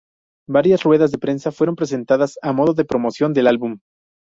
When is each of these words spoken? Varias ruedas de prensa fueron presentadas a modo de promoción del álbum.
Varias 0.49 0.81
ruedas 0.83 1.11
de 1.11 1.19
prensa 1.19 1.51
fueron 1.51 1.75
presentadas 1.75 2.39
a 2.41 2.53
modo 2.53 2.73
de 2.73 2.85
promoción 2.85 3.33
del 3.33 3.45
álbum. 3.45 3.77